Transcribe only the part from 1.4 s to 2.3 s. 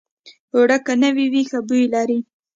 ښه بوی لري